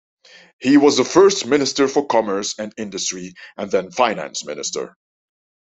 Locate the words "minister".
1.45-1.87, 4.43-4.97